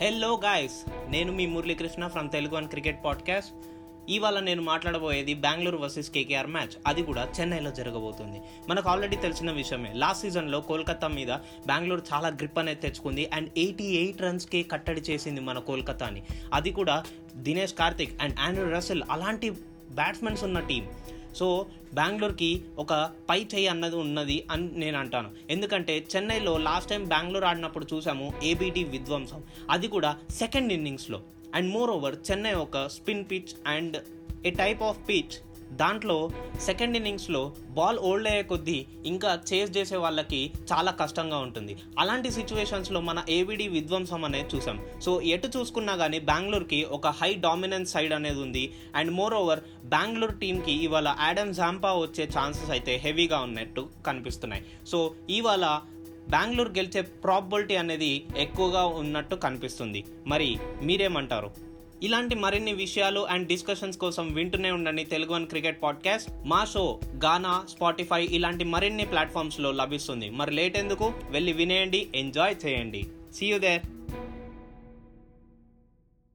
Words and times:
Hello 0.00 0.40
guys 0.44 0.90
నేను 1.08 1.32
మీ 1.32 1.46
Muralikrishna 1.46 2.06
from 2.06 2.30
Telugu 2.30 2.56
and 2.56 2.68
cricket 2.68 3.04
podcast 3.04 3.52
ఇవాళ 4.08 4.40
నేను 4.40 4.62
మాట్లాడబోయేది 4.62 5.34
బెంగళూరు 5.34 5.76
వర్సెస్ 5.76 6.10
కేకేఆర్ 6.10 6.46
మ్యాచ్ 6.46 6.78
అది 6.86 7.02
కూడా 7.02 7.28
చెన్నైలో 7.40 7.70
జరగబోతుంది. 7.70 8.40
మనకు 8.68 8.88
ఆల్రెడీ 8.88 9.16
తెలిసిన 9.16 9.50
విషయమే. 9.50 9.92
లాస్ట్ 9.92 10.22
సీజన్లో 10.22 10.60
కోల్కతా 10.60 11.08
మీద 11.08 11.28
బెంగళూరు 11.66 12.02
చాలా 12.14 12.28
గ్రిప్ 12.28 12.58
అనేది 12.58 12.80
తెచ్చుకుంది 12.80 13.30
అండ్ 13.34 13.50
ఎయిటీ 13.56 13.84
ఎయిట్ 13.84 14.22
రన్స్కి 14.22 14.62
కట్టడి 14.62 15.00
చేసింది 15.00 15.40
మన 15.40 15.58
కోల్కతాని. 15.58 16.22
అది 16.54 16.70
కూడా 16.70 17.04
Dinesh 17.34 17.74
Karthik 17.74 18.22
and 18.22 18.40
Andre 18.40 18.70
Russell 18.70 19.02
అలాంటి 19.10 19.50
బ్యాట్స్మెన్స్ 19.90 20.44
ఉన్న 20.44 20.60
టీం 20.60 20.88
సో 21.36 21.66
బెంగళూరుకి 21.94 22.62
ఒక 22.78 23.10
పై 23.30 23.46
చేయి 23.54 23.66
అన్నది 23.66 23.96
ఉన్నది 23.96 24.44
అని 24.50 24.78
నేను 24.78 24.98
అంటాను. 24.98 25.30
ఎందుకంటే 25.50 26.06
చెన్నైలో 26.16 26.58
లాస్ట్ 26.58 26.90
టైం 26.90 27.04
బెంగళూరు 27.04 27.44
ఆడినప్పుడు 27.44 27.86
చూసాము 27.94 28.32
ఏబిటి 28.42 28.84
విధ్వంసం. 28.84 29.42
అది 29.70 29.88
కూడా 29.88 30.16
సెకండ్ 30.30 30.72
ఇన్నింగ్స్లో 30.72 31.20
అండ్ 31.54 31.70
మోర్ 31.70 31.90
ఓవర్ 31.90 32.16
చెన్నై 32.30 32.52
ఒక 32.52 32.86
spin 32.86 33.24
pitch 33.30 33.68
and 33.68 33.96
a 34.46 34.50
type 34.50 34.82
of 34.82 35.08
pitch 35.08 35.47
దాంట్లో 35.72 36.30
సెకండ్ 36.64 36.96
ఇన్నింగ్స్లో 36.96 37.52
బాల్ 37.70 37.98
ఓల్డ్ 37.98 38.28
అయ్యే 38.28 38.42
కొద్దీ 38.42 38.86
ఇంకా 39.06 39.40
చేజ్ 39.52 39.76
చేసే 39.76 39.96
వాళ్ళకి 39.96 40.50
చాలా 40.72 40.90
కష్టంగా 40.90 41.38
ఉంటుంది. 41.38 41.76
అలాంటి 41.98 42.30
సిచ్యువేషన్స్లో 42.30 43.00
మన 43.00 43.24
ఏవిడి 43.28 43.68
విధ్వంసం 43.68 44.24
అనేది 44.24 44.56
చూసాం. 44.56 44.84
సో 45.02 45.20
ఎటు 45.20 45.58
చూసుకున్నా 45.58 45.96
కానీ 45.96 46.18
బెంగళూరుకి 46.18 46.84
ఒక 46.84 47.06
హై 47.06 47.34
డామినెన్స్ 47.34 47.92
సైడ్ 47.92 48.12
అనేది 48.12 48.40
ఉంది. 48.40 48.72
అండ్ 48.94 49.12
మోర్ 49.12 49.34
ఓవర్ 49.34 49.60
బెంగళూరు 49.84 50.32
టీంకి 50.32 50.72
ఇవాళ 50.72 51.14
యాడమ్ 51.20 51.54
జాంపా 51.54 51.92
వచ్చే 51.92 52.28
ఛాన్సెస్ 52.38 52.70
అయితే 52.70 52.96
హెవీగా 52.96 53.40
ఉన్నట్టు 53.40 53.88
కనిపిస్తున్నాయి. 54.06 54.64
సో 54.86 55.14
ఇవాళ 55.30 55.80
బెంగళూరు 56.30 56.68
గెలిచే 56.68 57.00
ప్రాబిలిటీ 57.00 57.74
అనేది 57.74 58.24
ఎక్కువగా 58.36 58.84
ఉన్నట్టు 58.84 59.34
కనిపిస్తుంది. 59.34 60.04
మరి 60.26 60.56
మీరేమంటారు? 60.82 61.68
ఇలాంటి 62.02 62.34
మరిన్ని 62.34 62.72
విషయాలు 62.72 63.20
అండ్ 63.20 63.48
డిస్కషన్స్ 63.48 63.98
కోసం 63.98 64.34
వింటూనే 64.34 64.70
ఉండండి 64.70 65.04
తెలుగు 65.04 65.32
వన్ 65.32 65.46
క్రికెట్ 65.46 65.82
పాడ్కాస్ట్ 65.82 66.30
మా 66.46 66.64
షో 66.64 67.00
గానా 67.24 67.64
స్పాటిఫై 67.68 68.24
ఇలాంటి 68.24 68.64
మరిన్ని 68.64 69.06
ప్లాట్ఫామ్స్లో 69.06 69.72
లభిస్తుంది. 69.72 70.30
మరి 70.30 70.54
లేట్ 70.54 70.78
ఎందుకు? 70.78 71.12
వెళ్ళి 71.30 71.52
వినేయండి 71.52 72.06
ఎంజాయ్ 72.14 72.56
చేయండి. 72.66 73.06
See 73.34 73.46
you 73.46 73.58
there 73.58 73.82